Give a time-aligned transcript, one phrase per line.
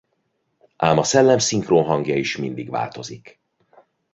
[0.79, 3.39] Ám a szellem szinkronhangja is mindig változik.